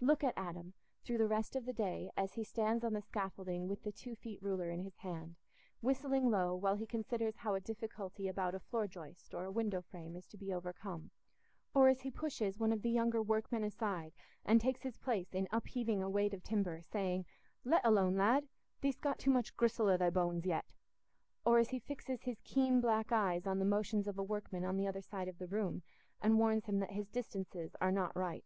[0.00, 0.74] Look at Adam
[1.04, 4.16] through the rest of the day, as he stands on the scaffolding with the two
[4.16, 5.36] feet ruler in his hand,
[5.80, 9.80] whistling low while he considers how a difficulty about a floor joist or a window
[9.80, 11.12] frame is to be overcome;
[11.74, 14.12] or as he pushes one of the younger workmen aside
[14.44, 17.24] and takes his place in upheaving a weight of timber, saying,
[17.64, 18.48] "Let alone, lad!
[18.80, 20.64] Thee'st got too much gristle i' thy bones yet";
[21.46, 24.76] or as he fixes his keen black eyes on the motions of a workman on
[24.76, 25.84] the other side of the room
[26.20, 28.44] and warns him that his distances are not right.